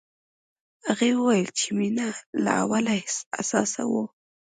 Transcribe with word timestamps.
هغې 0.87 1.09
وویل 1.17 1.49
چې 1.59 1.67
مينه 1.79 2.07
له 2.43 2.51
اوله 2.63 2.93
حساسه 3.37 3.83
وه 3.91 4.05